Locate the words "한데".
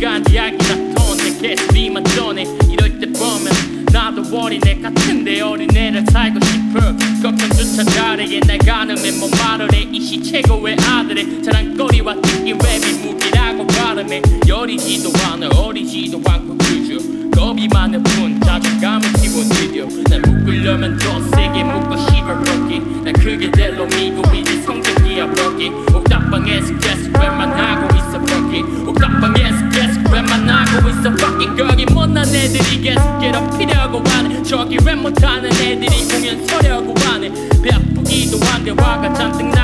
38.46-38.70